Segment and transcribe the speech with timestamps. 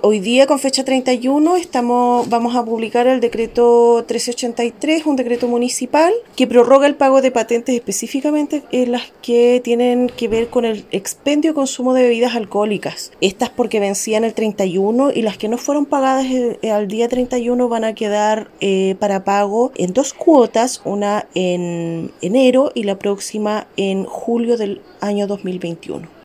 [0.00, 6.12] Hoy día, con fecha 31, estamos, vamos a publicar el decreto 1383, un decreto municipal
[6.36, 10.84] que prorroga el pago de patentes específicamente en las que tienen que ver con el
[10.92, 13.10] expendio y consumo de bebidas alcohólicas.
[13.20, 17.68] Estas porque vencían el 31 y las que no fueron pagadas eh, al día 31
[17.68, 23.66] van a quedar eh, para pago en dos cuotas, una en enero y la próxima
[23.76, 26.08] en julio del año 2021.